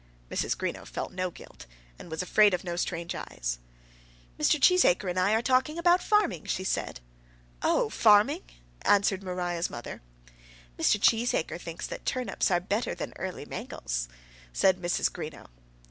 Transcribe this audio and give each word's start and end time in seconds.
Mrs. 0.31 0.57
Greenow 0.57 0.83
felt 0.87 1.11
no 1.13 1.29
guilt, 1.29 1.67
and 1.99 2.09
was 2.09 2.23
afraid 2.23 2.55
of 2.55 2.63
no 2.63 2.75
strange 2.75 3.13
eyes. 3.13 3.59
"Mr. 4.39 4.59
Cheesacre 4.59 5.07
and 5.07 5.19
I 5.19 5.33
are 5.33 5.43
talking 5.43 5.77
about 5.77 6.01
farming," 6.01 6.45
she 6.45 6.63
said. 6.63 7.01
"Oh; 7.61 7.87
farming!" 7.91 8.41
answered 8.81 9.21
Maria's 9.21 9.69
mother. 9.69 10.01
"Mr. 10.75 10.99
Cheesacre 10.99 11.61
thinks 11.61 11.85
that 11.85 12.03
turnips 12.07 12.49
are 12.49 12.59
better 12.59 12.95
than 12.95 13.13
early 13.17 13.45
mangels," 13.45 14.07
said 14.51 14.81
Mrs. 14.81 15.07
Greenow. 15.13 15.49